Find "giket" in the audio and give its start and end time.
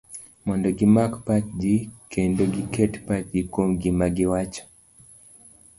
2.53-2.93